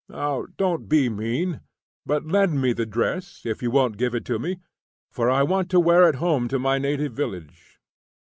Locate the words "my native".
6.57-7.13